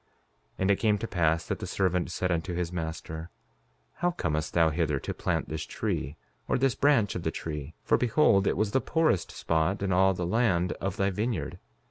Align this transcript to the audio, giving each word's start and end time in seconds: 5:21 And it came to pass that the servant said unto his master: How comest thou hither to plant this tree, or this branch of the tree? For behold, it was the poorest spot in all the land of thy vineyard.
5:21 0.53 0.53
And 0.57 0.71
it 0.71 0.79
came 0.79 0.97
to 0.97 1.07
pass 1.07 1.45
that 1.45 1.59
the 1.59 1.67
servant 1.67 2.09
said 2.09 2.31
unto 2.31 2.55
his 2.55 2.73
master: 2.73 3.29
How 3.97 4.09
comest 4.09 4.55
thou 4.55 4.71
hither 4.71 4.97
to 4.99 5.13
plant 5.13 5.47
this 5.47 5.63
tree, 5.63 6.17
or 6.47 6.57
this 6.57 6.73
branch 6.73 7.13
of 7.13 7.21
the 7.21 7.29
tree? 7.29 7.75
For 7.83 7.99
behold, 7.99 8.47
it 8.47 8.57
was 8.57 8.71
the 8.71 8.81
poorest 8.81 9.29
spot 9.31 9.83
in 9.83 9.93
all 9.93 10.15
the 10.15 10.25
land 10.25 10.71
of 10.81 10.97
thy 10.97 11.11
vineyard. 11.11 11.59